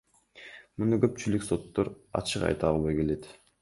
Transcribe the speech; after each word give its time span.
Муну 0.77 0.99
көпчүлүк 1.03 1.47
соттор 1.51 1.95
ачык 2.25 2.51
айта 2.53 2.75
албай 2.75 3.03
келет. 3.03 3.35